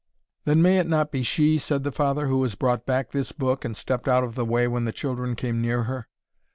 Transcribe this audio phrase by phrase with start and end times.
[0.45, 3.63] "Then, may it not be she," said the father, "who has brought back this book,
[3.63, 6.07] and stepped out of the way when the children came near her?"